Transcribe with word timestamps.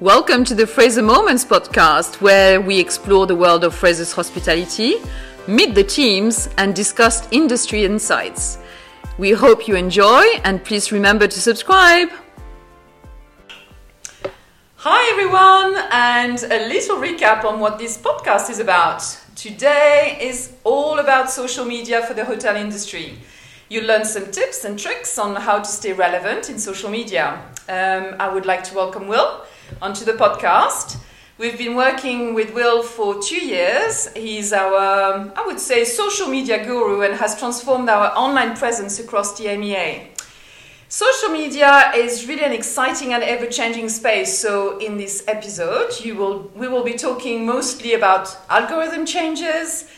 Welcome 0.00 0.44
to 0.44 0.54
the 0.54 0.66
Fraser 0.66 1.00
Moments 1.00 1.42
podcast, 1.42 2.20
where 2.20 2.60
we 2.60 2.78
explore 2.78 3.26
the 3.26 3.34
world 3.34 3.64
of 3.64 3.74
Fraser's 3.74 4.12
hospitality, 4.12 4.96
meet 5.48 5.74
the 5.74 5.84
teams, 5.84 6.50
and 6.58 6.76
discuss 6.76 7.26
industry 7.30 7.86
insights. 7.86 8.58
We 9.16 9.30
hope 9.30 9.66
you 9.66 9.74
enjoy, 9.74 10.22
and 10.44 10.62
please 10.62 10.92
remember 10.92 11.26
to 11.26 11.40
subscribe. 11.40 12.10
Hi, 14.74 15.12
everyone, 15.12 15.82
and 15.90 16.42
a 16.42 16.68
little 16.68 16.98
recap 16.98 17.44
on 17.44 17.58
what 17.58 17.78
this 17.78 17.96
podcast 17.96 18.50
is 18.50 18.58
about. 18.58 19.02
Today 19.34 20.18
is 20.20 20.52
all 20.62 20.98
about 20.98 21.30
social 21.30 21.64
media 21.64 22.06
for 22.06 22.12
the 22.12 22.26
hotel 22.26 22.54
industry. 22.54 23.16
You'll 23.70 23.86
learn 23.86 24.04
some 24.04 24.30
tips 24.30 24.66
and 24.66 24.78
tricks 24.78 25.18
on 25.18 25.36
how 25.36 25.60
to 25.60 25.64
stay 25.64 25.94
relevant 25.94 26.50
in 26.50 26.58
social 26.58 26.90
media. 26.90 27.40
Um, 27.66 28.14
I 28.20 28.28
would 28.30 28.44
like 28.44 28.62
to 28.64 28.74
welcome 28.74 29.08
Will 29.08 29.46
onto 29.80 30.04
the 30.04 30.12
podcast. 30.12 30.98
We've 31.38 31.58
been 31.58 31.76
working 31.76 32.32
with 32.32 32.54
Will 32.54 32.82
for 32.82 33.20
two 33.22 33.44
years. 33.44 34.08
He's 34.14 34.54
our, 34.54 35.14
um, 35.14 35.32
I 35.36 35.46
would 35.46 35.60
say, 35.60 35.84
social 35.84 36.28
media 36.28 36.64
guru 36.64 37.02
and 37.02 37.14
has 37.14 37.38
transformed 37.38 37.90
our 37.90 38.06
online 38.16 38.56
presence 38.56 38.98
across 38.98 39.36
the 39.38 39.54
MEA. 39.56 40.08
Social 40.88 41.30
media 41.30 41.92
is 41.94 42.26
really 42.26 42.44
an 42.44 42.52
exciting 42.52 43.12
and 43.12 43.22
ever-changing 43.22 43.88
space. 43.88 44.38
So 44.38 44.78
in 44.78 44.96
this 44.96 45.24
episode, 45.26 45.90
you 46.02 46.14
will 46.14 46.50
we 46.54 46.68
will 46.68 46.84
be 46.84 46.94
talking 46.94 47.44
mostly 47.44 47.94
about 47.94 48.34
algorithm 48.48 49.04
changes, 49.04 49.90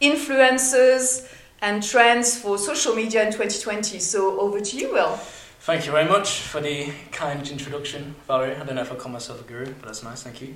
influencers, 0.00 1.28
and 1.60 1.82
trends 1.82 2.38
for 2.38 2.58
social 2.58 2.94
media 2.94 3.26
in 3.26 3.32
2020. 3.32 3.98
So 3.98 4.38
over 4.40 4.60
to 4.60 4.76
you, 4.76 4.92
Will. 4.92 5.18
Thank 5.66 5.84
you 5.84 5.90
very 5.90 6.08
much 6.08 6.42
for 6.42 6.60
the 6.60 6.92
kind 7.10 7.44
introduction, 7.48 8.14
Valerie. 8.28 8.54
I 8.54 8.62
don't 8.62 8.76
know 8.76 8.82
if 8.82 8.92
I 8.92 8.94
call 8.94 9.10
myself 9.10 9.40
a 9.40 9.42
guru, 9.48 9.64
but 9.64 9.86
that's 9.86 10.04
nice, 10.04 10.22
thank 10.22 10.40
you. 10.40 10.54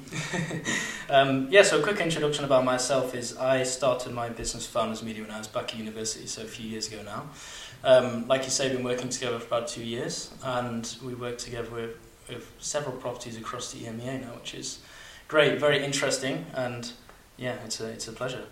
um, 1.11 1.49
yeah, 1.51 1.63
so 1.63 1.81
a 1.81 1.83
quick 1.83 1.99
introduction 1.99 2.45
about 2.45 2.65
myself 2.65 3.13
is 3.13 3.37
I 3.37 3.65
started 3.65 4.13
my 4.13 4.29
business 4.29 4.69
Founders 4.69 5.03
Media 5.03 5.23
when 5.23 5.33
I 5.33 5.39
was 5.39 5.49
back 5.49 5.75
at 5.75 5.79
university, 5.79 6.29
so 6.29 6.43
a 6.43 6.45
few 6.45 6.71
years 6.71 6.87
ago 6.87 7.03
now. 7.03 7.29
Um, 7.83 8.29
like 8.29 8.45
you 8.45 8.51
say, 8.51 8.69
we've 8.69 8.77
been 8.77 8.85
working 8.85 9.09
together 9.09 9.41
for 9.41 9.47
about 9.47 9.67
two 9.67 9.83
years, 9.83 10.33
and 10.45 10.97
we 11.05 11.15
work 11.15 11.39
together 11.39 11.71
with, 11.71 11.99
with 12.29 12.49
several 12.61 12.95
properties 12.95 13.37
across 13.37 13.73
the 13.73 13.81
EMEA 13.87 14.21
now, 14.21 14.37
which 14.37 14.55
is 14.55 14.79
great, 15.27 15.59
very 15.59 15.85
interesting, 15.85 16.47
and 16.55 16.93
yeah, 17.37 17.57
it's 17.65 17.81
a, 17.81 17.89
it's 17.89 18.07
a 18.07 18.13
pleasure. 18.13 18.45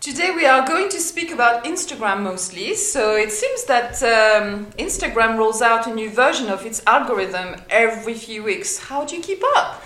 Today 0.00 0.32
we 0.34 0.46
are 0.46 0.66
going 0.66 0.88
to 0.88 0.98
speak 0.98 1.30
about 1.30 1.64
Instagram 1.64 2.22
mostly. 2.22 2.74
So 2.74 3.14
it 3.14 3.30
seems 3.30 3.64
that 3.64 4.02
um, 4.02 4.66
Instagram 4.72 5.38
rolls 5.38 5.62
out 5.62 5.86
a 5.86 5.94
new 5.94 6.10
version 6.10 6.48
of 6.48 6.66
its 6.66 6.82
algorithm 6.86 7.60
every 7.70 8.14
few 8.14 8.42
weeks. 8.42 8.78
How 8.78 9.04
do 9.04 9.14
you 9.16 9.22
keep 9.22 9.42
up? 9.56 9.82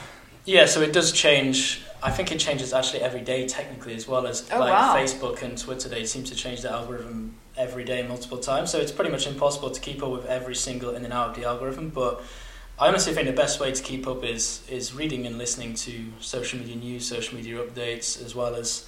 Yeah, 0.46 0.64
so 0.66 0.80
it 0.80 0.92
does 0.94 1.12
change. 1.12 1.82
I 2.02 2.10
think 2.10 2.32
it 2.32 2.38
changes 2.38 2.72
actually 2.72 3.02
every 3.02 3.20
day 3.20 3.46
technically 3.46 3.94
as 3.94 4.08
well 4.08 4.26
as 4.26 4.48
Oh, 4.52 4.60
like 4.60 4.72
wow. 4.72 4.96
Facebook 4.96 5.42
and 5.42 5.58
Twitter. 5.58 5.88
They 5.88 6.06
seem 6.06 6.24
to 6.24 6.34
change 6.34 6.62
the 6.62 6.70
algorithm 6.72 7.34
every 7.56 7.84
day, 7.84 8.06
multiple 8.06 8.38
times. 8.38 8.70
So 8.70 8.78
it's 8.78 8.92
pretty 8.92 9.10
much 9.10 9.26
impossible 9.26 9.70
to 9.70 9.80
keep 9.80 10.02
up 10.02 10.10
with 10.12 10.24
every 10.26 10.54
single 10.54 10.94
in 10.94 11.04
and 11.04 11.12
out 11.12 11.30
of 11.30 11.36
the 11.36 11.44
algorithm. 11.44 11.90
But 11.90 12.22
I 12.78 12.88
honestly 12.88 13.12
think 13.12 13.26
the 13.26 13.32
best 13.34 13.60
way 13.60 13.72
to 13.72 13.82
keep 13.82 14.06
up 14.06 14.24
is 14.24 14.62
is 14.70 14.94
reading 14.94 15.26
and 15.26 15.36
listening 15.36 15.74
to 15.74 16.06
social 16.20 16.58
media 16.58 16.76
news, 16.76 17.06
social 17.06 17.36
media 17.36 17.58
updates, 17.58 18.22
as 18.24 18.34
well 18.34 18.54
as 18.54 18.86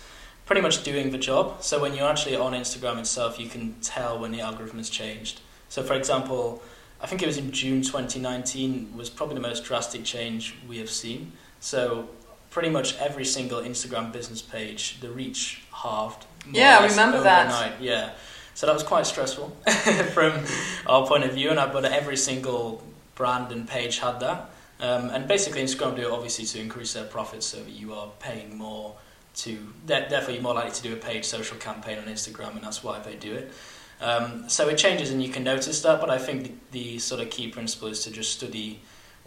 pretty 0.48 0.62
much 0.62 0.82
doing 0.82 1.10
the 1.10 1.18
job. 1.18 1.62
So 1.62 1.78
when 1.78 1.94
you're 1.94 2.08
actually 2.08 2.34
on 2.34 2.54
Instagram 2.54 2.98
itself, 2.98 3.38
you 3.38 3.48
can 3.48 3.74
tell 3.82 4.18
when 4.18 4.32
the 4.32 4.41
algorithm 4.41 4.78
has 4.78 4.88
changed. 4.88 5.41
So 5.68 5.82
for 5.82 5.92
example, 5.92 6.62
I 7.02 7.06
think 7.06 7.22
it 7.22 7.27
was 7.27 7.36
in 7.36 7.52
June 7.52 7.82
2019 7.82 8.96
was 8.96 9.10
probably 9.10 9.34
the 9.34 9.42
most 9.42 9.62
drastic 9.64 10.04
change 10.04 10.56
we 10.66 10.78
have 10.78 10.88
seen. 10.88 11.32
So 11.60 12.08
pretty 12.48 12.70
much 12.70 12.96
every 12.96 13.26
single 13.26 13.60
Instagram 13.60 14.10
business 14.10 14.41
page, 14.41 14.98
the 15.00 15.10
reach 15.10 15.64
halved. 15.70 16.24
more 16.46 16.62
Yeah, 16.62 16.78
I 16.78 16.86
remember 16.86 17.22
that. 17.22 17.48
overnight. 17.48 17.82
Yeah. 17.82 18.12
So 18.54 18.66
that 18.66 18.72
was 18.72 18.82
quite 18.82 19.06
stressful 19.06 19.50
from 20.14 20.32
our 20.87 21.06
point 21.06 21.25
of 21.25 21.34
view, 21.34 21.50
and 21.50 21.60
I, 21.60 21.70
but 21.70 21.84
every 21.84 22.16
single 22.16 22.82
brand 23.14 23.53
and 23.53 23.69
page 23.69 23.98
had 23.98 24.19
that. 24.20 24.50
Um, 24.81 25.10
and 25.10 25.28
basically, 25.28 25.62
Instagram 25.62 25.94
do 25.94 26.03
it 26.03 26.10
obviously 26.10 26.47
to 26.47 26.60
increase 26.60 26.94
their 26.94 27.04
profits, 27.04 27.47
so 27.47 27.58
that 27.58 27.70
you 27.70 27.92
are 27.92 28.08
paying 28.19 28.56
more 28.56 28.97
to. 29.38 29.59
Therefore, 29.87 30.32
you're 30.34 30.43
more 30.43 30.54
likely 30.54 30.72
to 30.72 30.82
do 30.82 30.93
a 30.93 30.97
paid 30.97 31.25
social 31.25 31.56
campaign 31.59 31.99
on 31.99 32.04
Instagram, 32.04 32.53
and 32.54 32.62
that's 32.62 32.82
why 32.82 32.99
they 32.99 33.15
do 33.15 33.34
it. 33.34 33.53
Um, 34.00 34.49
so 34.49 34.69
it 34.69 34.78
changes, 34.78 35.10
and 35.10 35.22
you 35.22 35.28
can 35.31 35.44
notice 35.44 35.81
that. 35.82 36.00
But 36.00 36.10
I 36.10 36.19
think 36.19 36.71
the, 36.71 36.94
the 36.94 36.99
sort 36.99 37.21
of 37.21 37.31
key 37.31 37.49
principle 37.49 37.88
is 37.88 38.04
to 38.04 38.10
just 38.10 38.32
study 38.32 38.81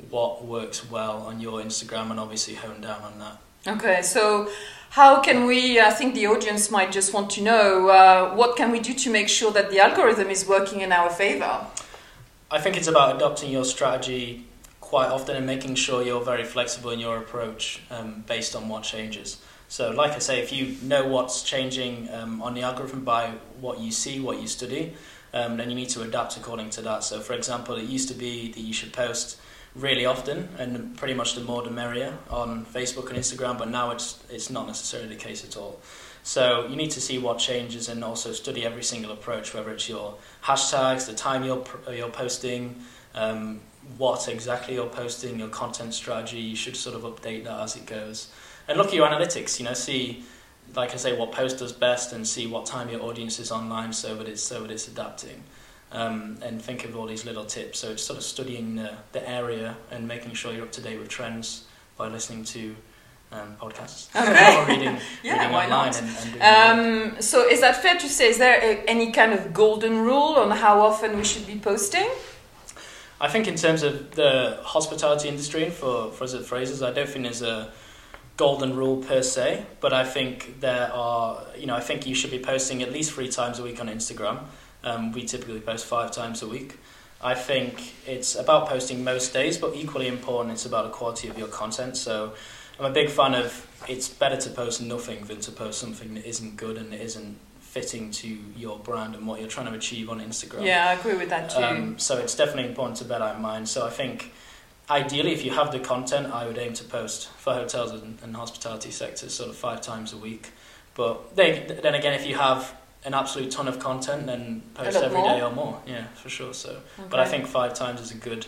what 0.10 0.46
works 0.46 0.90
well 0.90 1.24
on 1.24 1.40
your 1.40 1.62
Instagram, 1.62 2.12
and 2.12 2.20
obviously 2.20 2.56
hone 2.56 2.82
down 2.82 3.02
on 3.02 3.20
that. 3.20 3.38
Okay, 3.68 4.02
so 4.02 4.50
how 4.92 5.22
can 5.22 5.46
we? 5.46 5.80
I 5.80 5.92
think 5.92 6.16
the 6.16 6.28
audience 6.28 6.72
might 6.72 6.92
just 6.92 7.14
want 7.14 7.30
to 7.32 7.42
know 7.42 7.90
uh, 7.90 8.36
what 8.36 8.58
can 8.58 8.72
we 8.72 8.80
do 8.80 8.94
to 8.94 9.10
make 9.10 9.30
sure 9.30 9.52
that 9.52 9.70
the 9.70 9.80
algorithm 9.80 10.30
is 10.30 10.48
working 10.48 10.82
in 10.82 10.92
our 10.92 11.10
favor. 11.10 11.66
I 12.50 12.60
think 12.60 12.76
it's 12.76 12.88
about 12.88 13.16
adopting 13.16 13.52
your 13.52 13.64
strategy 13.64 14.46
quite 14.82 15.08
often 15.08 15.38
and 15.38 15.46
making 15.46 15.76
sure 15.76 16.04
you're 16.04 16.24
very 16.24 16.44
flexible 16.44 16.90
in 16.90 17.00
your 17.00 17.18
approach 17.18 17.82
um, 17.90 18.26
based 18.28 18.58
on 18.58 18.68
what 18.68 18.84
changes. 18.84 19.38
So, 19.72 19.92
like 19.92 20.12
I 20.12 20.20
say, 20.20 20.42
if 20.42 20.52
you 20.52 20.76
know 20.82 21.08
what's 21.08 21.44
changing 21.44 22.10
um, 22.12 22.42
on 22.42 22.56
the 22.56 22.62
algorithm 22.62 23.06
by 23.06 23.36
what 23.62 23.80
you 23.80 23.90
see, 23.90 24.20
what 24.20 24.42
you 24.42 24.48
study, 24.48 24.96
um, 25.34 25.56
then 25.56 25.70
you 25.70 25.76
need 25.78 25.88
to 25.92 26.02
adapt 26.02 26.36
according 26.36 26.72
to 26.72 26.82
that. 26.82 27.06
So, 27.06 27.22
for 27.22 27.32
example, 27.32 27.78
it 27.78 27.86
used 27.86 28.10
to 28.10 28.14
be 28.14 28.52
that 28.52 28.60
you 28.60 28.74
should 28.74 28.92
post 28.92 29.40
really 29.74 30.06
often, 30.06 30.50
and 30.58 30.98
pretty 30.98 31.14
much 31.14 31.36
the 31.36 31.42
more 31.42 31.64
the 31.64 31.72
merrier 31.72 32.18
on 32.30 32.66
Facebook 32.66 33.08
and 33.12 33.18
Instagram. 33.18 33.58
But 33.58 33.70
now 33.70 33.92
it's 33.92 34.22
it's 34.30 34.50
not 34.50 34.68
necessarily 34.68 35.08
the 35.08 35.16
case 35.16 35.46
at 35.46 35.56
all. 35.56 35.80
So 36.24 36.68
you 36.68 36.76
need 36.76 36.92
to 36.92 37.00
see 37.00 37.18
what 37.18 37.40
changes 37.40 37.88
and 37.88 38.04
also 38.04 38.34
study 38.34 38.66
every 38.66 38.84
single 38.84 39.14
approach, 39.14 39.54
whether 39.54 39.72
it's 39.72 39.88
your 39.88 40.16
hashtags, 40.44 41.08
the 41.08 41.14
time 41.14 41.46
you're 41.46 41.64
you're 41.90 42.10
posting, 42.10 42.76
um, 43.16 43.62
what 43.98 44.28
exactly 44.28 44.74
you're 44.74 44.90
posting, 44.90 45.40
your 45.40 45.48
content 45.48 45.94
strategy. 45.94 46.42
You 46.42 46.58
should 46.58 46.76
sort 46.76 46.98
of 46.98 47.04
update 47.04 47.46
that 47.46 47.62
as 47.62 47.78
it 47.78 47.86
goes, 47.86 48.28
and 48.72 48.78
look 48.78 48.88
at 48.88 48.94
your 48.94 49.08
analytics. 49.08 49.60
You 49.60 49.66
know, 49.66 49.74
see, 49.74 50.24
like 50.76 50.94
I 50.94 50.98
say, 50.98 51.18
what 51.18 51.32
post 51.32 51.60
does 51.60 51.72
best, 51.74 52.14
and 52.14 52.28
see 52.28 52.48
what 52.48 52.66
time 52.66 52.90
your 52.90 53.02
audience 53.04 53.40
is 53.40 53.52
online, 53.52 53.94
so 53.94 54.16
that 54.16 54.28
it's 54.28 54.44
so 54.44 54.62
that 54.62 54.72
it's 54.72 54.88
adapting. 54.88 55.44
Um, 55.94 56.38
and 56.42 56.62
think 56.62 56.86
of 56.86 56.96
all 56.96 57.06
these 57.06 57.26
little 57.26 57.44
tips. 57.44 57.80
So 57.80 57.92
it's 57.92 58.02
sort 58.04 58.18
of 58.18 58.24
studying 58.24 58.76
the, 58.76 58.94
the 59.12 59.28
area 59.30 59.76
and 59.92 60.08
making 60.08 60.34
sure 60.36 60.54
you're 60.54 60.64
up 60.64 60.72
to 60.74 60.82
date 60.82 60.98
with 60.98 61.10
trends 61.10 61.66
by 61.98 62.08
listening 62.08 62.46
to 62.46 62.74
um, 63.34 63.58
podcasts 63.60 64.08
Okay. 64.16 64.58
or 64.62 64.66
reading, 64.68 64.98
Yeah, 65.24 65.34
reading 65.34 65.52
why 65.52 65.64
online 65.66 65.92
not? 65.92 66.02
and, 66.02 66.42
and. 66.42 67.14
Um, 67.16 67.22
so 67.22 67.46
is 67.46 67.60
that 67.60 67.82
fair 67.82 67.98
to 67.98 68.08
say? 68.08 68.30
Is 68.30 68.38
there 68.38 68.58
a, 68.64 68.78
any 68.90 69.12
kind 69.12 69.34
of 69.34 69.54
golden 69.54 69.98
rule 70.00 70.36
on 70.38 70.50
how 70.52 70.80
often 70.80 71.18
we 71.18 71.26
should 71.26 71.46
be 71.46 71.60
posting? 71.60 72.10
I 73.20 73.28
think 73.28 73.50
in 73.50 73.56
terms 73.56 73.84
of 73.84 74.12
the 74.16 74.60
hospitality 74.64 75.28
industry 75.28 75.70
for, 75.70 76.10
for 76.12 76.24
us 76.24 76.34
at 76.34 76.46
Fraser's, 76.46 76.82
I 76.82 76.92
don't 76.94 77.10
think 77.10 77.26
there's 77.26 77.42
a 77.42 77.70
golden 78.38 78.76
rule 78.76 79.04
per 79.04 79.22
se, 79.22 79.66
but 79.80 79.94
I 79.94 80.04
think 80.04 80.60
there 80.62 80.92
are, 80.94 81.44
you 81.58 81.68
know, 81.68 81.76
I 81.76 81.80
think 81.80 82.08
you 82.08 82.16
should 82.16 82.32
be 82.32 82.40
posting 82.40 82.82
at 82.82 82.92
least 82.92 83.12
three 83.14 83.30
times 83.30 83.60
a 83.60 83.64
week 83.64 83.80
on 83.80 83.88
Instagram. 83.88 84.40
Um, 84.84 85.12
we 85.12 85.26
typically 85.26 85.60
post 85.60 85.86
five 85.86 86.12
times 86.12 86.42
a 86.42 86.48
week. 86.48 86.78
I 87.24 87.36
think 87.36 87.94
it's 88.08 88.36
about 88.36 88.68
posting 88.68 89.04
most 89.04 89.32
days, 89.32 89.58
but 89.58 89.76
equally 89.76 90.08
important, 90.08 90.54
it's 90.54 90.66
about 90.66 90.86
the 90.86 90.90
quality 90.90 91.28
of 91.28 91.38
your 91.38 91.50
content. 91.50 91.96
So 91.98 92.34
I'm 92.80 92.86
a 92.86 92.94
big 92.94 93.10
fan 93.10 93.36
of 93.36 93.68
it's 93.88 94.10
better 94.10 94.38
to 94.38 94.50
post 94.50 94.82
nothing 94.82 95.26
than 95.26 95.40
to 95.42 95.52
post 95.52 95.80
something 95.80 96.16
that 96.16 96.26
isn't 96.26 96.58
good 96.58 96.78
and 96.78 96.92
that 96.92 97.02
isn't 97.02 97.38
fitting 97.60 98.12
to 98.12 98.28
your 98.58 98.80
brand 98.80 99.16
and 99.16 99.26
what 99.28 99.40
you're 99.40 99.50
trying 99.50 99.68
to 99.68 99.74
achieve 99.74 100.10
on 100.10 100.20
Instagram. 100.20 100.66
Yeah, 100.66 100.90
I 100.90 100.94
agree 100.94 101.16
with 101.16 101.30
that 101.30 101.52
too. 101.52 101.64
Um, 101.64 102.00
so 102.00 102.18
it's 102.18 102.36
definitely 102.36 102.66
important 102.66 102.98
to 102.98 103.06
bear 103.06 103.20
that 103.20 103.36
in 103.36 103.42
mind. 103.42 103.70
So 103.70 103.86
I 103.86 103.90
think 103.92 104.34
ideally, 104.92 105.32
if 105.32 105.46
you 105.46 105.52
have 105.52 105.72
the 105.72 105.80
content, 105.80 106.28
I 106.34 106.46
would 106.46 106.58
aim 106.58 106.74
to 106.74 106.84
post 106.84 107.30
for 107.30 107.54
hotels 107.54 107.92
and, 107.92 108.20
and 108.22 108.36
hospitality 108.36 108.92
sectors 108.92 109.34
sort 109.34 109.50
of 109.50 109.56
five 109.56 109.82
times 109.82 110.14
a 110.14 110.18
week. 110.18 110.52
But 110.96 111.36
they, 111.36 111.80
then 111.82 111.96
again, 111.96 112.14
if 112.14 112.28
you 112.28 112.36
have 112.36 112.76
an 113.06 113.14
absolute 113.14 113.50
ton 113.52 113.68
of 113.68 113.80
content, 113.80 114.28
then 114.28 114.62
post 114.74 114.98
every 114.98 115.18
more? 115.18 115.28
day 115.28 115.42
or 115.42 115.52
more. 115.52 115.82
Yeah, 115.88 116.08
for 116.08 116.30
sure. 116.30 116.54
So, 116.54 116.82
but 117.10 117.20
I 117.20 117.26
think 117.26 117.48
five 117.48 117.74
times 117.74 118.02
is 118.02 118.12
a 118.12 118.18
good 118.18 118.46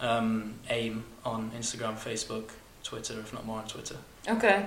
um, 0.00 0.54
aim 0.70 1.04
on 1.24 1.50
Instagram, 1.58 1.94
Facebook, 1.94 2.50
Twitter, 2.84 3.18
if 3.18 3.32
not 3.34 3.44
more 3.44 3.58
on 3.58 3.66
Twitter. 3.66 3.96
Okay. 4.28 4.66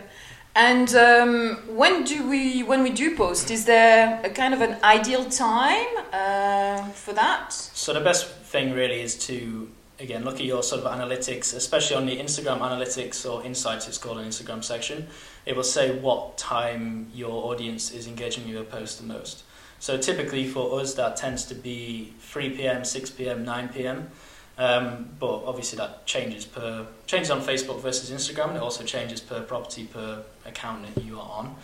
And 0.56 0.94
um, 0.94 1.58
when 1.68 2.04
do 2.04 2.30
we 2.30 2.62
when 2.62 2.84
we 2.84 2.92
do 2.92 3.16
post? 3.16 3.50
Is 3.50 3.66
there 3.66 4.22
a 4.24 4.30
kind 4.30 4.54
of 4.54 4.62
an 4.62 4.78
ideal 4.84 5.26
time 5.26 5.88
uh, 6.12 6.90
for 6.90 7.14
that? 7.14 7.54
So 7.54 7.92
the 7.92 8.02
best 8.02 8.28
thing 8.28 8.74
really 8.74 9.02
is 9.02 9.18
to 9.28 9.68
again 10.00 10.24
look 10.24 10.36
at 10.36 10.46
your 10.46 10.64
sort 10.64 10.84
of 10.84 10.92
analytics, 10.92 11.56
especially 11.56 11.96
on 11.96 12.06
the 12.06 12.18
Instagram 12.18 12.60
analytics 12.60 13.30
or 13.30 13.44
insights. 13.46 13.88
It's 13.88 13.98
called 13.98 14.20
an 14.20 14.28
Instagram 14.28 14.64
section. 14.64 15.08
It 15.46 15.56
will 15.56 15.64
say 15.64 15.98
what 15.98 16.38
time 16.38 17.08
your 17.14 17.52
audience 17.52 17.92
is 17.92 18.08
engaging 18.08 18.46
with 18.46 18.54
your 18.54 18.64
post 18.64 19.00
the 19.00 19.06
most. 19.06 19.44
So 19.80 19.98
typically 19.98 20.48
for 20.48 20.80
us 20.80 20.94
that 20.96 21.18
tends 21.18 21.46
to 21.46 21.56
be 21.56 22.14
3 22.20 22.52
p.m., 22.52 22.86
6 22.86 23.10
p.m., 23.12 23.44
9 23.44 23.70
p.m. 23.70 24.10
Um, 24.58 25.10
but 25.20 25.44
obviously 25.46 25.78
that 25.78 26.06
changes 26.06 26.46
per 26.46 26.86
changes 27.08 27.32
on 27.32 27.42
Facebook 27.42 27.82
versus 27.82 28.12
Instagram, 28.12 28.50
and 28.50 28.58
it 28.58 28.64
also 28.64 28.84
changes 28.84 29.20
per 29.20 29.42
property 29.42 29.86
per 29.86 30.24
account 30.46 30.96
that 30.96 31.04
you 31.04 31.20
are 31.20 31.30
on. 31.30 31.56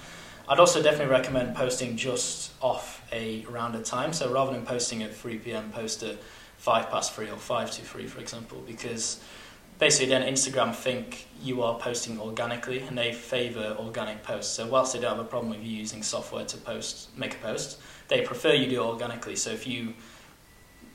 I'd 0.50 0.60
also 0.60 0.82
definitely 0.82 1.12
recommend 1.12 1.56
posting 1.56 1.96
just 1.96 2.52
off 2.60 3.06
a 3.12 3.46
rounded 3.48 3.86
time. 3.86 4.14
So 4.14 4.32
rather 4.32 4.52
than 4.52 4.66
posting 4.66 5.04
at 5.04 5.16
3 5.16 5.38
p.m., 5.38 5.72
post 5.72 6.02
at 6.02 6.18
five 6.60 6.90
past 6.90 7.14
three 7.14 7.30
or 7.30 7.38
five 7.38 7.72
to 7.72 7.82
three, 7.82 8.06
for 8.06 8.20
example, 8.20 8.62
because 8.68 9.24
basically 9.80 10.10
then 10.10 10.22
Instagram 10.22 10.76
think 10.76 11.26
you 11.42 11.64
are 11.64 11.80
posting 11.80 12.20
organically 12.20 12.82
and 12.82 12.98
they 12.98 13.14
favour 13.14 13.78
organic 13.80 14.24
posts. 14.24 14.54
So 14.54 14.68
whilst 14.68 14.94
they 14.94 15.00
don't 15.00 15.18
have 15.18 15.26
a 15.26 15.28
problem 15.28 15.52
with 15.52 15.64
you 15.64 15.78
using 15.78 16.04
software 16.04 16.46
to 16.46 16.58
post, 16.58 17.18
make 17.18 17.36
a 17.36 17.38
post, 17.38 17.80
they 18.10 18.22
prefer 18.22 18.54
you 18.54 18.70
do 18.70 18.82
organically. 18.82 19.38
So 19.38 19.52
if 19.52 19.66
you 19.66 19.94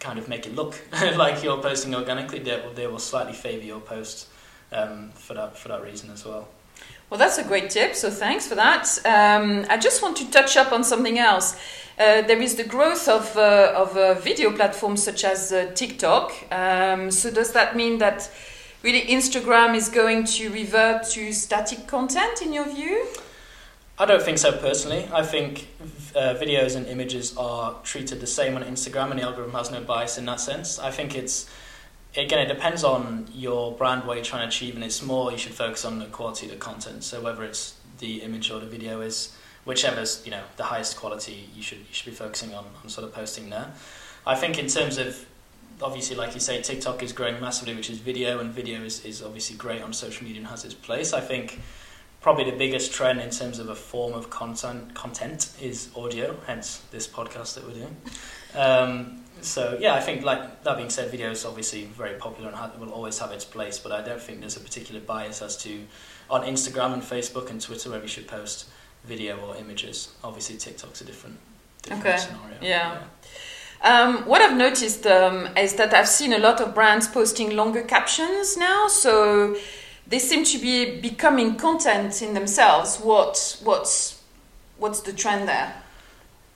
kind 0.00 0.18
of 0.18 0.28
make 0.28 0.46
it 0.46 0.54
look 0.54 0.78
like 1.16 1.42
you're 1.42 1.60
posting 1.62 1.94
organically, 1.94 2.40
they 2.40 2.60
will, 2.60 2.74
they 2.74 2.86
will 2.86 2.98
slightly 2.98 3.32
favour 3.32 3.64
your 3.64 3.80
post 3.80 4.28
um, 4.70 5.12
for 5.14 5.32
that 5.32 5.56
for 5.56 5.68
that 5.68 5.82
reason 5.82 6.10
as 6.10 6.26
well. 6.26 6.46
Well, 7.10 7.18
that's 7.18 7.38
a 7.38 7.44
great 7.44 7.70
tip. 7.70 7.94
So 7.94 8.10
thanks 8.10 8.46
for 8.46 8.54
that. 8.56 8.86
Um, 9.04 9.66
I 9.68 9.76
just 9.76 10.02
want 10.02 10.16
to 10.16 10.30
touch 10.30 10.56
up 10.56 10.72
on 10.72 10.82
something 10.82 11.18
else. 11.18 11.56
Uh, 11.96 12.22
there 12.22 12.42
is 12.42 12.56
the 12.56 12.64
growth 12.64 13.08
of 13.08 13.36
uh, 13.36 13.72
of 13.76 13.96
uh, 13.96 14.14
video 14.14 14.50
platforms 14.50 15.02
such 15.02 15.22
as 15.24 15.52
uh, 15.52 15.70
TikTok. 15.74 16.32
Um, 16.50 17.10
so 17.10 17.30
does 17.30 17.52
that 17.52 17.76
mean 17.76 17.98
that 17.98 18.28
really 18.82 19.02
Instagram 19.02 19.76
is 19.76 19.88
going 19.88 20.24
to 20.24 20.50
revert 20.50 21.04
to 21.10 21.32
static 21.32 21.86
content 21.86 22.42
in 22.42 22.52
your 22.52 22.66
view? 22.66 23.06
I 23.96 24.06
don't 24.06 24.22
think 24.22 24.38
so 24.38 24.50
personally. 24.50 25.08
I 25.12 25.22
think 25.22 25.68
uh, 26.16 26.34
videos 26.34 26.74
and 26.74 26.84
images 26.88 27.36
are 27.36 27.76
treated 27.84 28.20
the 28.20 28.26
same 28.26 28.56
on 28.56 28.64
Instagram, 28.64 29.10
and 29.10 29.20
the 29.20 29.22
algorithm 29.22 29.52
has 29.52 29.70
no 29.70 29.80
bias 29.80 30.18
in 30.18 30.24
that 30.24 30.40
sense. 30.40 30.80
I 30.80 30.90
think 30.90 31.14
it's 31.14 31.48
again 32.16 32.38
it 32.38 32.52
depends 32.52 32.84
on 32.84 33.26
your 33.34 33.72
brand 33.72 34.04
what 34.04 34.16
you're 34.16 34.24
trying 34.24 34.42
to 34.42 34.48
achieve, 34.48 34.74
and 34.74 34.84
it's 34.84 35.02
more 35.02 35.32
you 35.32 35.38
should 35.38 35.54
focus 35.54 35.84
on 35.84 35.98
the 35.98 36.06
quality 36.06 36.46
of 36.46 36.52
the 36.52 36.58
content. 36.58 37.04
So 37.04 37.20
whether 37.20 37.44
it's 37.44 37.74
the 37.98 38.22
image 38.22 38.50
or 38.50 38.60
the 38.60 38.66
video 38.66 39.00
is 39.00 39.36
whichever's 39.64 40.22
you 40.24 40.30
know 40.30 40.42
the 40.56 40.64
highest 40.64 40.96
quality, 40.96 41.48
you 41.54 41.62
should 41.62 41.78
you 41.78 41.92
should 41.92 42.06
be 42.06 42.16
focusing 42.16 42.54
on, 42.54 42.64
on 42.82 42.88
sort 42.88 43.06
of 43.06 43.14
posting 43.14 43.50
there. 43.50 43.72
I 44.26 44.34
think 44.34 44.58
in 44.58 44.66
terms 44.66 44.98
of 44.98 45.24
obviously 45.82 46.16
like 46.16 46.34
you 46.34 46.40
say 46.40 46.60
TikTok 46.62 47.02
is 47.02 47.12
growing 47.12 47.40
massively, 47.40 47.74
which 47.74 47.90
is 47.90 47.98
video, 47.98 48.38
and 48.38 48.52
video 48.52 48.82
is, 48.82 49.04
is 49.04 49.22
obviously 49.22 49.56
great 49.56 49.82
on 49.82 49.92
social 49.92 50.24
media 50.24 50.40
and 50.40 50.48
has 50.48 50.64
its 50.64 50.74
place. 50.74 51.12
I 51.12 51.20
think 51.20 51.60
probably 52.24 52.50
the 52.50 52.56
biggest 52.56 52.90
trend 52.90 53.20
in 53.20 53.28
terms 53.28 53.58
of 53.58 53.68
a 53.68 53.74
form 53.74 54.14
of 54.14 54.30
content 54.30 54.94
content 54.94 55.52
is 55.60 55.90
audio, 55.94 56.34
hence 56.46 56.80
this 56.90 57.06
podcast 57.06 57.54
that 57.54 57.62
we're 57.66 57.74
doing. 57.74 57.96
Um, 58.54 59.20
so 59.42 59.76
yeah, 59.78 59.92
I 59.94 60.00
think 60.00 60.24
like 60.24 60.64
that 60.64 60.78
being 60.78 60.88
said, 60.88 61.10
video 61.10 61.30
is 61.32 61.44
obviously 61.44 61.84
very 61.84 62.14
popular 62.14 62.50
and 62.50 62.80
will 62.80 62.94
always 62.94 63.18
have 63.18 63.30
its 63.30 63.44
place. 63.44 63.78
But 63.78 63.92
I 63.92 64.00
don't 64.00 64.22
think 64.22 64.40
there's 64.40 64.56
a 64.56 64.60
particular 64.60 65.02
bias 65.02 65.42
as 65.42 65.54
to 65.64 65.80
on 66.30 66.46
Instagram 66.46 66.94
and 66.94 67.02
Facebook 67.02 67.50
and 67.50 67.60
Twitter 67.60 67.90
where 67.90 68.00
we 68.00 68.08
should 68.08 68.26
post 68.26 68.68
video 69.04 69.36
or 69.40 69.54
images. 69.56 70.14
Obviously, 70.24 70.56
TikTok's 70.56 71.02
a 71.02 71.04
different, 71.04 71.36
different 71.82 72.06
okay. 72.06 72.16
scenario. 72.16 72.56
Yeah. 72.62 73.02
yeah. 73.02 73.02
Um, 73.82 74.26
what 74.26 74.40
I've 74.40 74.56
noticed 74.56 75.06
um, 75.06 75.50
is 75.58 75.74
that 75.74 75.92
I've 75.92 76.08
seen 76.08 76.32
a 76.32 76.38
lot 76.38 76.62
of 76.62 76.74
brands 76.74 77.06
posting 77.06 77.54
longer 77.54 77.82
captions 77.82 78.56
now. 78.56 78.88
So 78.88 79.58
they 80.06 80.18
seem 80.18 80.44
to 80.44 80.58
be 80.58 81.00
becoming 81.00 81.56
content 81.56 82.22
in 82.22 82.34
themselves. 82.34 82.98
What 82.98 83.58
what's 83.62 84.22
what's 84.78 85.00
the 85.00 85.12
trend 85.12 85.48
there? 85.48 85.74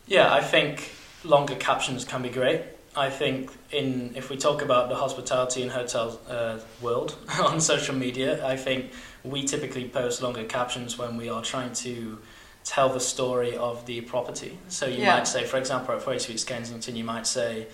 Yeah, 0.06 0.32
I 0.32 0.40
think 0.40 0.92
longer 1.24 1.54
captions 1.54 2.04
can 2.04 2.22
be 2.22 2.28
great. 2.28 2.62
I 2.96 3.10
think 3.10 3.50
in 3.70 4.12
if 4.16 4.30
we 4.30 4.36
talk 4.36 4.62
about 4.62 4.88
the 4.88 4.96
hospitality 4.96 5.62
and 5.62 5.70
hotel 5.70 6.18
uh, 6.28 6.58
world 6.80 7.16
on 7.40 7.60
social 7.60 7.94
media, 7.94 8.44
I 8.46 8.56
think 8.56 8.92
we 9.24 9.44
typically 9.44 9.88
post 9.88 10.22
longer 10.22 10.44
captions 10.44 10.98
when 10.98 11.16
we 11.16 11.28
are 11.28 11.42
trying 11.42 11.72
to 11.74 12.18
tell 12.64 12.88
the 12.90 13.00
story 13.00 13.56
of 13.56 13.86
the 13.86 14.00
property. 14.02 14.58
So 14.68 14.86
you 14.86 14.98
yeah. 14.98 15.16
might 15.16 15.26
say, 15.26 15.44
for 15.44 15.56
example, 15.56 15.94
at 15.94 16.02
Fraser 16.02 16.26
Suites 16.26 16.44
Kensington, 16.44 16.96
you 16.96 17.04
might 17.04 17.26
say, 17.26 17.66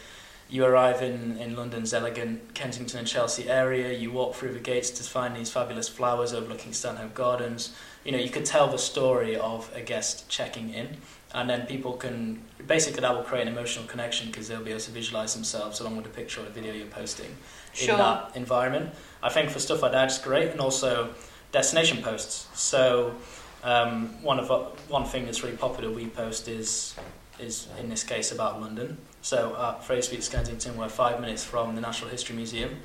you 0.48 0.64
arrive 0.64 1.02
in, 1.02 1.38
in 1.38 1.56
London's 1.56 1.94
elegant 1.94 2.54
Kensington 2.54 2.98
and 2.98 3.08
Chelsea 3.08 3.48
area, 3.48 3.92
you 3.92 4.10
walk 4.10 4.34
through 4.34 4.52
the 4.52 4.60
gates 4.60 4.90
to 4.90 5.02
find 5.02 5.34
these 5.34 5.50
fabulous 5.50 5.88
flowers 5.88 6.32
overlooking 6.32 6.72
Stanhope 6.72 7.14
Gardens. 7.14 7.74
You 8.04 8.12
know, 8.12 8.18
you 8.18 8.28
could 8.28 8.44
tell 8.44 8.68
the 8.68 8.78
story 8.78 9.36
of 9.36 9.70
a 9.74 9.80
guest 9.80 10.28
checking 10.28 10.72
in, 10.72 10.98
and 11.32 11.48
then 11.48 11.66
people 11.66 11.94
can 11.94 12.42
basically 12.66 13.00
that 13.00 13.14
will 13.14 13.22
create 13.22 13.42
an 13.42 13.48
emotional 13.48 13.86
connection 13.86 14.28
because 14.28 14.48
they'll 14.48 14.62
be 14.62 14.70
able 14.70 14.80
to 14.80 14.90
visualize 14.90 15.34
themselves 15.34 15.80
along 15.80 15.96
with 15.96 16.06
a 16.06 16.10
picture 16.10 16.42
or 16.42 16.46
a 16.46 16.50
video 16.50 16.72
you're 16.72 16.86
posting 16.86 17.34
sure. 17.72 17.92
in 17.92 17.98
that 17.98 18.32
environment. 18.34 18.90
I 19.22 19.30
think 19.30 19.50
for 19.50 19.58
stuff 19.58 19.82
like 19.82 19.92
that, 19.92 20.04
it's 20.04 20.18
great, 20.18 20.50
and 20.50 20.60
also 20.60 21.14
destination 21.52 22.02
posts. 22.02 22.48
So, 22.54 23.14
um, 23.62 24.22
one 24.22 24.38
of 24.38 24.50
one 24.90 25.04
thing 25.06 25.24
that's 25.24 25.42
really 25.42 25.56
popular 25.56 25.90
we 25.90 26.06
post 26.08 26.48
is 26.48 26.94
is 27.40 27.66
in 27.80 27.88
this 27.88 28.04
case 28.04 28.30
about 28.30 28.60
London. 28.60 28.98
So 29.24 29.56
at 29.58 29.82
Fraser 29.82 30.10
Suites 30.10 30.28
Kensington, 30.28 30.76
we're 30.76 30.90
five 30.90 31.18
minutes 31.18 31.42
from 31.42 31.74
the 31.74 31.80
Natural 31.80 32.10
History 32.10 32.36
Museum. 32.36 32.76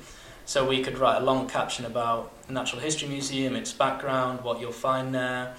So 0.46 0.66
we 0.66 0.82
could 0.82 0.96
write 0.96 1.20
a 1.20 1.24
long 1.24 1.46
caption 1.46 1.84
about 1.84 2.32
the 2.46 2.54
Natural 2.54 2.80
History 2.80 3.08
Museum, 3.08 3.54
its 3.54 3.74
background, 3.74 4.42
what 4.42 4.58
you'll 4.58 4.72
find 4.72 5.14
there, 5.14 5.54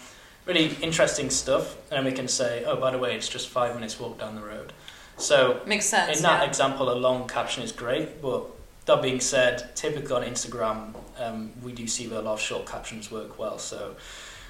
really 0.47 0.75
interesting 0.81 1.29
stuff. 1.29 1.77
And 1.91 1.99
then 1.99 2.05
we 2.05 2.17
can 2.17 2.27
say, 2.27 2.63
oh, 2.65 2.77
by 2.77 2.89
the 2.89 2.97
way, 2.97 3.15
it's 3.15 3.29
just 3.29 3.49
five 3.49 3.75
minutes 3.75 3.99
walk 3.99 4.17
down 4.17 4.33
the 4.33 4.41
road. 4.41 4.73
So 5.17 5.61
makes 5.67 5.85
sense. 5.85 6.17
In 6.17 6.23
that 6.23 6.41
yeah. 6.41 6.47
example, 6.47 6.91
a 6.91 6.97
long 6.97 7.27
caption 7.27 7.61
is 7.61 7.71
great, 7.71 8.19
but 8.19 8.47
that 8.87 9.03
being 9.03 9.19
said, 9.19 9.75
typically 9.75 10.15
on 10.15 10.23
Instagram, 10.23 10.95
um, 11.19 11.51
we 11.61 11.73
do 11.73 11.85
see 11.85 12.07
that 12.07 12.21
a 12.21 12.23
lot 12.23 12.33
of 12.33 12.41
short 12.41 12.65
captions 12.65 13.11
work 13.11 13.37
well. 13.37 13.59
So 13.59 13.97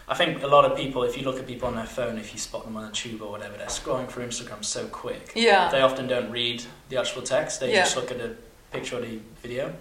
I 0.08 0.16
think 0.16 0.44
a 0.44 0.48
lot 0.48 0.66
of 0.66 0.78
people, 0.78 1.04
if 1.04 1.18
you 1.18 1.24
look 1.24 1.40
at 1.40 1.48
people 1.48 1.68
on 1.68 1.76
their 1.76 1.86
phone, 1.86 2.18
if 2.18 2.34
you 2.34 2.40
spot 2.40 2.66
them 2.66 2.76
on 2.76 2.84
a 2.84 2.92
tube 2.92 3.22
or 3.22 3.32
whatever, 3.32 3.58
they're 3.58 3.68
scrolling 3.68 4.10
through 4.10 4.26
Instagram 4.26 4.64
so 4.64 4.88
quick. 4.88 5.32
Yeah. 5.36 5.70
They 5.72 5.82
often 5.82 6.08
don't 6.08 6.32
read 6.32 6.64
the 6.90 6.98
actual 6.98 7.22
text. 7.22 7.60
They 7.60 7.72
yeah. 7.72 7.84
just 7.84 7.96
look 7.96 8.12
at 8.12 8.20
a 8.20 8.36
picture 8.72 8.98
or 8.98 9.02
the 9.02 9.20
video. 9.42 9.74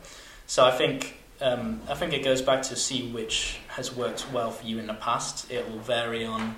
So 0.46 0.64
I 0.64 0.70
think 0.70 1.16
um, 1.40 1.80
I 1.88 1.94
think 1.94 2.12
it 2.12 2.22
goes 2.22 2.42
back 2.42 2.62
to 2.64 2.76
see 2.76 3.10
which 3.10 3.58
has 3.68 3.94
worked 3.94 4.30
well 4.32 4.50
for 4.50 4.66
you 4.66 4.78
in 4.78 4.86
the 4.86 4.94
past. 4.94 5.50
It 5.50 5.68
will 5.68 5.78
vary 5.78 6.24
on 6.24 6.54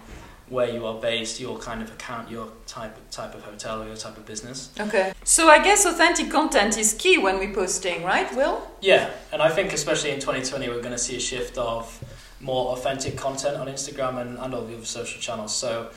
where 0.49 0.69
you 0.69 0.85
are 0.87 1.01
based, 1.01 1.41
your 1.41 1.57
kind 1.59 1.83
of 1.83 1.91
account, 1.93 2.31
your 2.31 2.49
type 2.67 2.97
type 3.11 3.35
of 3.35 3.43
hotel, 3.43 3.83
or 3.83 3.87
your 3.87 3.97
type 3.97 4.17
of 4.17 4.27
business. 4.27 4.71
Okay. 4.79 5.13
So 5.25 5.49
I 5.49 5.63
guess 5.63 5.87
authentic 5.87 6.31
content 6.31 6.77
is 6.77 6.95
key 6.95 7.17
when 7.17 7.39
we're 7.39 7.55
posting, 7.55 8.05
right, 8.05 8.35
Will? 8.35 8.67
Yeah, 8.81 9.11
and 9.33 9.41
I 9.41 9.49
think 9.49 9.73
especially 9.73 10.11
in 10.11 10.21
2020 10.21 10.69
we're 10.69 10.81
going 10.81 10.93
to 10.93 10.99
see 10.99 11.17
a 11.17 11.21
shift 11.21 11.57
of 11.59 11.99
more 12.43 12.73
authentic 12.73 13.17
content 13.17 13.57
on 13.57 13.69
Instagram 13.69 14.21
and, 14.21 14.39
and 14.39 14.53
all 14.53 14.65
the 14.67 14.75
other 14.75 14.85
social 14.85 15.21
channels. 15.21 15.55
So 15.55 15.91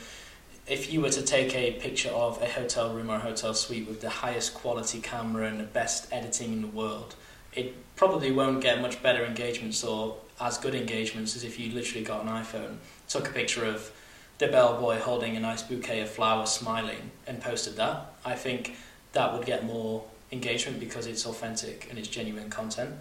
if 0.66 0.92
you 0.92 1.00
were 1.00 1.10
to 1.10 1.22
take 1.22 1.54
a 1.54 1.72
picture 1.72 2.10
of 2.10 2.40
a 2.40 2.46
hotel 2.46 2.94
room 2.94 3.10
or 3.10 3.16
a 3.16 3.20
hotel 3.20 3.52
suite 3.52 3.86
with 3.86 4.00
the 4.00 4.08
highest 4.08 4.54
quality 4.54 5.00
camera 5.00 5.48
and 5.48 5.60
the 5.60 5.64
best 5.64 6.12
editing 6.12 6.52
in 6.52 6.62
the 6.62 6.68
world, 6.68 7.14
it 7.54 7.74
probably 7.96 8.30
won't 8.30 8.60
get 8.60 8.80
much 8.80 9.02
better 9.02 9.24
engagements 9.24 9.82
or 9.82 10.16
as 10.40 10.58
good 10.58 10.74
engagements 10.74 11.34
as 11.34 11.44
if 11.44 11.58
you 11.58 11.72
literally 11.72 12.04
got 12.04 12.22
an 12.22 12.28
iPhone, 12.28 12.76
took 13.08 13.28
a 13.28 13.32
picture 13.32 13.64
of 13.64 13.90
the 14.38 14.48
bellboy 14.48 14.98
holding 14.98 15.36
a 15.36 15.40
nice 15.40 15.62
bouquet 15.62 16.00
of 16.00 16.10
flowers 16.10 16.50
smiling 16.50 17.10
and 17.26 17.40
posted 17.40 17.76
that. 17.76 18.14
I 18.24 18.34
think 18.34 18.76
that 19.12 19.32
would 19.32 19.46
get 19.46 19.64
more 19.64 20.04
engagement 20.30 20.78
because 20.78 21.06
it's 21.06 21.24
authentic 21.24 21.86
and 21.88 21.98
it's 21.98 22.08
genuine 22.08 22.50
content. 22.50 22.94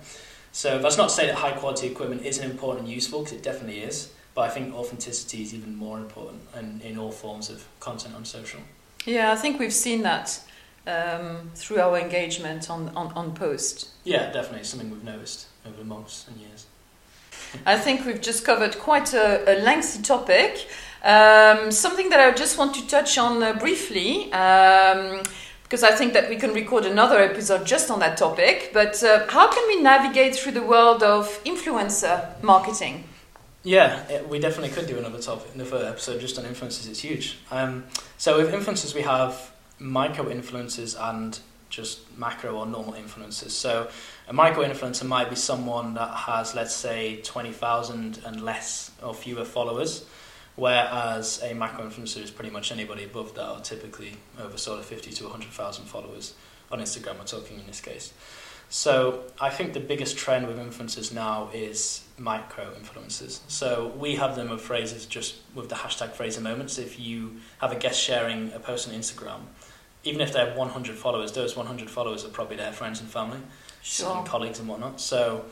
So 0.56 0.80
that's 0.80 0.96
not 0.96 1.10
to 1.10 1.16
say 1.16 1.26
that 1.26 1.36
high 1.36 1.52
quality 1.52 1.88
equipment 1.88 2.26
isn't 2.26 2.50
important 2.50 2.86
and 2.86 2.94
useful, 2.94 3.20
because 3.20 3.34
it 3.34 3.44
definitely 3.44 3.82
is. 3.82 4.14
But 4.34 4.44
I 4.44 4.50
think 4.54 4.74
authenticity 4.74 5.42
is 5.42 5.54
even 5.54 5.76
more 5.76 5.98
important 5.98 6.44
in, 6.58 6.80
in 6.80 6.98
all 6.98 7.12
forms 7.12 7.50
of 7.50 7.68
content 7.82 8.16
on 8.16 8.24
social. 8.24 8.62
Yeah, 9.06 9.34
I 9.34 9.36
think 9.36 9.60
we've 9.60 9.74
seen 9.74 10.04
that 10.04 10.40
um, 10.88 11.52
through 11.56 11.82
our 11.82 11.98
engagement 11.98 12.70
on, 12.70 12.88
on, 12.96 13.12
on 13.18 13.34
post. 13.34 13.90
Yeah, 14.06 14.32
definitely. 14.32 14.62
It's 14.62 14.70
something 14.70 14.90
we've 14.90 15.04
noticed 15.04 15.48
over 15.68 15.76
the 15.76 15.84
months 15.84 16.26
and 16.30 16.38
years. 16.38 16.68
I 17.66 17.78
think 17.78 18.06
we've 18.06 18.22
just 18.22 18.46
covered 18.46 18.80
quite 18.80 19.14
a, 19.14 19.60
a 19.60 19.60
lengthy 19.62 20.04
topic. 20.04 20.70
Um, 21.04 21.70
something 21.70 22.10
that 22.12 22.22
I 22.22 22.32
just 22.32 22.58
want 22.58 22.76
to 22.76 22.88
touch 22.88 23.18
on 23.18 23.44
uh, 23.44 23.52
briefly. 23.60 24.32
Um, 24.32 25.22
because 25.66 25.84
I 25.84 25.92
think 25.96 26.14
that 26.14 26.30
we 26.30 26.36
can 26.36 26.54
record 26.54 26.86
another 26.86 27.18
episode 27.18 27.66
just 27.66 27.90
on 27.90 28.00
that 28.00 28.18
topic. 28.18 28.70
But 28.72 29.04
uh, 29.04 29.26
how 29.30 29.52
can 29.52 29.68
we 29.68 29.82
navigate 29.82 30.36
through 30.36 30.52
the 30.52 30.62
world 30.62 31.02
of 31.02 31.44
influencer 31.44 32.42
marketing? 32.44 33.04
Yeah, 33.64 34.08
it, 34.08 34.30
we 34.30 34.38
definitely 34.38 34.70
could 34.70 34.86
do 34.86 35.00
another 35.00 35.20
topic, 35.20 35.50
another 35.56 35.88
episode 35.88 36.22
just 36.22 36.38
on 36.38 36.46
influencers. 36.46 36.88
It's 36.88 37.00
huge. 37.00 37.40
Um, 37.50 37.86
so 38.20 38.38
with 38.38 38.54
influencers, 38.54 38.94
we 38.94 39.02
have 39.02 39.52
micro 39.80 40.26
influencers 40.26 40.96
and 41.00 41.40
just 41.70 42.16
macro 42.16 42.56
or 42.60 42.68
normal 42.68 42.94
influencers. 42.94 43.50
So 43.50 43.90
a 44.28 44.34
micro 44.34 44.64
influencer 44.64 45.04
might 45.04 45.32
be 45.32 45.36
someone 45.36 45.96
that 45.96 46.14
has, 46.16 46.54
let's 46.54 46.76
say, 46.76 47.22
twenty 47.24 47.52
thousand 47.52 48.22
and 48.24 48.42
less 48.42 48.92
or 49.02 49.16
fewer 49.16 49.46
followers 49.46 50.06
whereas 50.56 51.42
a 51.44 51.54
macro 51.54 51.86
influencer 51.88 52.22
is 52.22 52.32
pretty 52.32 52.50
much 52.52 52.72
anybody 52.72 53.04
above 53.04 53.36
that, 53.36 53.50
or 53.50 53.60
typically 53.60 54.18
over 54.40 54.58
sort 54.58 54.80
of 54.80 54.86
50 54.86 55.12
to 55.12 55.24
100,000 55.26 55.86
followers 55.86 56.34
on 56.72 56.80
Instagram, 56.80 57.18
we're 57.20 57.26
talking 57.26 57.60
in 57.60 57.68
this 57.68 57.82
case. 57.82 58.14
So 58.70 59.24
I 59.40 59.50
think 59.52 59.74
the 59.74 59.80
biggest 59.80 60.18
trend 60.18 60.48
with 60.48 60.58
influencers 60.58 61.14
now 61.14 61.50
is 61.54 62.04
micro 62.18 62.74
influencers. 62.74 63.40
So 63.48 63.94
we 63.96 64.16
have 64.16 64.36
them 64.36 64.50
with 64.50 64.62
Frasers 64.62 65.08
just 65.08 65.36
with 65.54 65.70
the 65.70 65.76
hashtag 65.76 66.14
Fraser 66.14 66.42
moments. 66.42 66.80
If 66.80 67.00
you 67.00 67.38
have 67.60 67.72
a 67.72 67.76
guest 67.76 68.02
sharing 68.02 68.52
a 68.54 68.60
post 68.60 68.90
on 68.90 68.96
Instagram, 68.96 69.42
even 70.04 70.20
if 70.20 70.34
they 70.34 70.40
have 70.40 70.56
100 70.58 70.96
followers, 70.96 71.32
those 71.32 71.56
100 71.56 71.90
followers 71.90 72.26
are 72.26 72.30
probably 72.30 72.56
their 72.58 72.72
friends 72.72 73.00
and 73.02 73.10
family, 73.10 73.40
Sure. 73.84 74.18
and 74.18 74.26
colleagues 74.26 74.58
and 74.60 74.68
whatnot. 74.68 75.00
So 75.00 75.46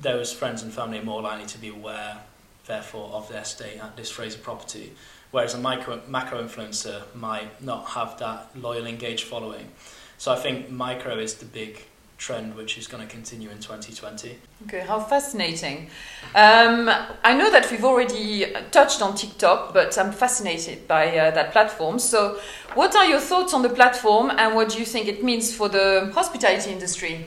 those 0.00 0.32
friends 0.32 0.62
and 0.62 0.72
family 0.72 0.98
are 1.00 1.04
more 1.04 1.22
likely 1.22 1.46
to 1.48 1.58
be 1.58 1.68
aware, 1.68 2.18
therefore, 2.66 3.10
of 3.12 3.28
their 3.28 3.44
stay 3.44 3.78
at 3.78 3.96
this 3.96 4.10
Fraser 4.10 4.38
property. 4.38 4.92
Whereas 5.30 5.54
a 5.54 5.58
micro, 5.58 6.00
macro 6.08 6.42
influencer 6.42 7.02
might 7.14 7.62
not 7.62 7.88
have 7.90 8.18
that 8.18 8.50
loyal, 8.56 8.86
engaged 8.86 9.24
following. 9.24 9.70
So 10.18 10.32
I 10.32 10.36
think 10.36 10.70
micro 10.70 11.18
is 11.18 11.34
the 11.34 11.44
big 11.44 11.84
trend 12.18 12.54
which 12.54 12.78
is 12.78 12.86
going 12.86 13.06
to 13.06 13.12
continue 13.12 13.50
in 13.50 13.58
2020. 13.58 14.38
Okay, 14.64 14.80
how 14.80 14.98
fascinating. 15.00 15.90
Um, 16.34 16.88
I 17.22 17.36
know 17.36 17.50
that 17.50 17.70
we've 17.70 17.84
already 17.84 18.46
touched 18.70 19.02
on 19.02 19.14
TikTok, 19.14 19.74
but 19.74 19.98
I'm 19.98 20.12
fascinated 20.12 20.88
by 20.88 21.16
uh, 21.18 21.30
that 21.32 21.52
platform. 21.52 21.98
So, 21.98 22.40
what 22.74 22.96
are 22.96 23.04
your 23.04 23.20
thoughts 23.20 23.52
on 23.52 23.62
the 23.62 23.68
platform 23.68 24.30
and 24.30 24.54
what 24.54 24.70
do 24.70 24.78
you 24.78 24.86
think 24.86 25.08
it 25.08 25.22
means 25.22 25.54
for 25.54 25.68
the 25.68 26.10
hospitality 26.14 26.70
industry? 26.70 27.26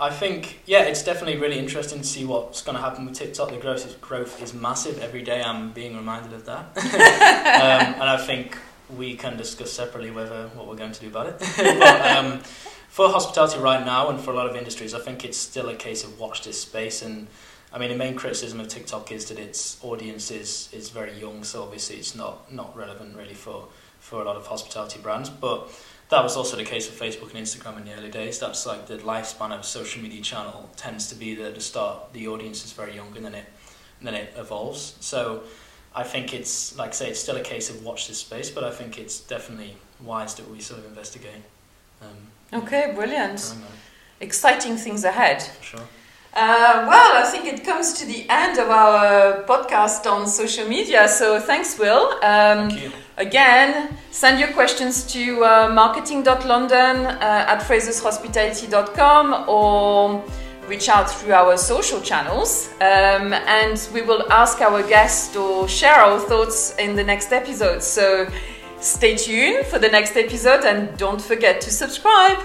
I 0.00 0.08
think, 0.08 0.60
yeah, 0.64 0.84
it's 0.84 1.02
definitely 1.02 1.38
really 1.38 1.58
interesting 1.58 1.98
to 1.98 2.06
see 2.06 2.24
what's 2.24 2.62
going 2.62 2.74
to 2.74 2.82
happen 2.82 3.04
with 3.04 3.14
TikTok. 3.14 3.50
The 3.50 3.58
growth 3.58 3.86
is, 3.86 3.94
growth 3.96 4.42
is 4.42 4.54
massive. 4.54 4.98
Every 5.02 5.20
day 5.20 5.42
I'm 5.42 5.72
being 5.72 5.94
reminded 5.94 6.32
of 6.32 6.46
that. 6.46 6.76
um, 6.78 7.94
and 7.94 8.02
I 8.02 8.16
think 8.16 8.56
we 8.96 9.14
can 9.14 9.36
discuss 9.36 9.70
separately 9.70 10.10
whether 10.10 10.48
what 10.54 10.66
we're 10.66 10.76
going 10.76 10.92
to 10.92 11.00
do 11.00 11.08
about 11.08 11.26
it. 11.26 11.38
but, 11.78 12.16
um, 12.16 12.40
for 12.88 13.10
hospitality 13.10 13.58
right 13.58 13.84
now 13.84 14.08
and 14.08 14.18
for 14.18 14.30
a 14.32 14.34
lot 14.34 14.48
of 14.48 14.56
industries, 14.56 14.94
I 14.94 15.00
think 15.00 15.22
it's 15.22 15.36
still 15.36 15.68
a 15.68 15.76
case 15.76 16.02
of 16.02 16.18
watch 16.18 16.44
this 16.44 16.58
space. 16.58 17.02
And 17.02 17.26
I 17.70 17.78
mean, 17.78 17.90
the 17.90 17.96
main 17.96 18.16
criticism 18.16 18.58
of 18.58 18.68
TikTok 18.68 19.12
is 19.12 19.26
that 19.26 19.38
its 19.38 19.78
audience 19.84 20.30
is, 20.30 20.70
is 20.72 20.88
very 20.88 21.12
young, 21.12 21.44
so 21.44 21.62
obviously 21.62 21.96
it's 21.96 22.14
not, 22.14 22.50
not 22.50 22.74
relevant 22.74 23.16
really 23.16 23.34
for, 23.34 23.68
for 23.98 24.22
a 24.22 24.24
lot 24.24 24.36
of 24.36 24.46
hospitality 24.46 24.98
brands. 24.98 25.28
But 25.28 25.70
that 26.10 26.22
was 26.22 26.36
also 26.36 26.56
the 26.56 26.64
case 26.64 26.90
with 26.90 26.98
Facebook 27.00 27.34
and 27.34 27.44
Instagram 27.44 27.78
in 27.78 27.84
the 27.84 27.94
early 27.94 28.10
days. 28.10 28.38
That's 28.38 28.66
like 28.66 28.86
the 28.86 28.98
lifespan 28.98 29.52
of 29.52 29.60
a 29.60 29.64
social 29.64 30.02
media 30.02 30.20
channel 30.22 30.68
tends 30.76 31.08
to 31.08 31.14
be 31.14 31.34
that 31.36 31.46
at 31.48 31.54
the 31.54 31.60
start 31.60 32.12
the 32.12 32.28
audience 32.28 32.64
is 32.64 32.72
very 32.72 32.94
young 32.94 33.14
and 33.16 33.24
then 33.24 33.34
it 33.34 33.46
and 33.98 34.06
then 34.08 34.14
it 34.14 34.32
evolves. 34.36 34.96
So 35.00 35.42
I 35.94 36.02
think 36.02 36.34
it's 36.34 36.76
like 36.76 36.90
I 36.90 36.92
say 36.92 37.10
it's 37.10 37.20
still 37.20 37.36
a 37.36 37.42
case 37.42 37.70
of 37.70 37.84
watch 37.84 38.08
this 38.08 38.18
space, 38.18 38.50
but 38.50 38.64
I 38.64 38.70
think 38.70 38.98
it's 38.98 39.20
definitely 39.20 39.76
wise 40.02 40.34
that 40.36 40.50
we 40.50 40.60
sort 40.60 40.80
of 40.80 40.86
investigate. 40.86 41.42
Um, 42.02 42.16
Okay, 42.52 42.92
brilliant. 42.96 43.54
Exciting 44.20 44.76
things 44.76 45.04
ahead. 45.04 45.40
for 45.42 45.62
sure. 45.62 45.88
Uh, 46.32 46.86
well, 46.88 47.16
I 47.16 47.28
think 47.28 47.46
it 47.46 47.64
comes 47.64 47.92
to 47.94 48.06
the 48.06 48.24
end 48.28 48.58
of 48.58 48.68
our 48.70 49.42
podcast 49.44 50.06
on 50.10 50.28
social 50.28 50.66
media. 50.68 51.08
So 51.08 51.40
thanks, 51.40 51.78
Will. 51.78 52.12
Um, 52.22 52.70
Thank 52.70 52.82
you. 52.82 52.92
Again, 53.16 53.96
send 54.10 54.38
your 54.38 54.52
questions 54.52 55.04
to 55.12 55.44
uh, 55.44 55.68
marketing.london 55.74 57.06
uh, 57.06 57.44
at 57.52 57.60
frasershospitality.com 57.60 59.48
or 59.48 60.24
reach 60.68 60.88
out 60.88 61.10
through 61.10 61.34
our 61.34 61.56
social 61.56 62.00
channels. 62.00 62.70
Um, 62.80 63.34
and 63.34 63.88
we 63.92 64.02
will 64.02 64.30
ask 64.32 64.60
our 64.60 64.82
guest 64.82 65.36
or 65.36 65.68
share 65.68 65.96
our 65.96 66.20
thoughts 66.20 66.76
in 66.78 66.94
the 66.94 67.04
next 67.04 67.32
episode. 67.32 67.82
So 67.82 68.26
stay 68.80 69.16
tuned 69.16 69.66
for 69.66 69.78
the 69.78 69.88
next 69.88 70.16
episode 70.16 70.64
and 70.64 70.96
don't 70.96 71.20
forget 71.20 71.60
to 71.62 71.70
subscribe. 71.70 72.38